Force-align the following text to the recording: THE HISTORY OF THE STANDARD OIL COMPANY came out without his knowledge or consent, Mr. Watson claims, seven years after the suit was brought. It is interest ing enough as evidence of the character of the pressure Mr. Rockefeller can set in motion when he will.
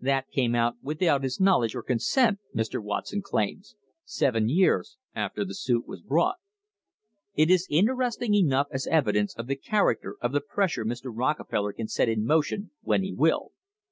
THE 0.00 0.10
HISTORY 0.12 0.18
OF 0.18 0.24
THE 0.26 0.32
STANDARD 0.32 0.32
OIL 0.34 0.44
COMPANY 0.48 0.48
came 0.48 0.54
out 0.56 0.76
without 0.84 1.22
his 1.22 1.40
knowledge 1.40 1.74
or 1.76 1.82
consent, 1.84 2.38
Mr. 2.52 2.82
Watson 2.82 3.22
claims, 3.22 3.76
seven 4.04 4.48
years 4.48 4.96
after 5.14 5.44
the 5.44 5.54
suit 5.54 5.86
was 5.86 6.02
brought. 6.02 6.34
It 7.36 7.48
is 7.48 7.68
interest 7.70 8.20
ing 8.20 8.34
enough 8.34 8.66
as 8.72 8.88
evidence 8.88 9.36
of 9.36 9.46
the 9.46 9.54
character 9.54 10.16
of 10.20 10.32
the 10.32 10.40
pressure 10.40 10.84
Mr. 10.84 11.12
Rockefeller 11.16 11.72
can 11.74 11.86
set 11.86 12.08
in 12.08 12.24
motion 12.26 12.72
when 12.82 13.04
he 13.04 13.12
will. 13.12 13.52